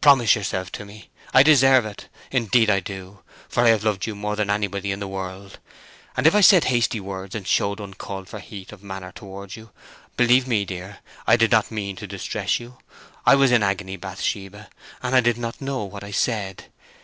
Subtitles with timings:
[0.00, 4.16] "Promise yourself to me; I deserve it, indeed I do, for I have loved you
[4.16, 5.60] more than anybody in the world!
[6.16, 9.70] And if I said hasty words and showed uncalled for heat of manner towards you,
[10.16, 12.78] believe me, dear, I did not mean to distress you;
[13.24, 14.70] I was in agony, Bathsheba,
[15.04, 16.64] and I did not know what I said.